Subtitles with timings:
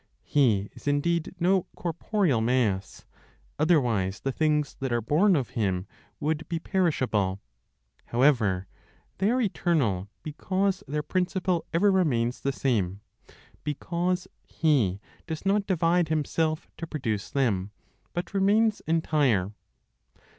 [0.23, 3.05] He is indeed no corporeal mass;
[3.59, 5.85] otherwise the things that are born of Him
[6.19, 7.39] would be perishable.
[8.05, 8.65] However,
[9.19, 13.01] they are eternal, because their principle ever remains the same,
[13.63, 17.69] because He does not divide Himself to produce them,
[18.11, 19.53] but remains entire.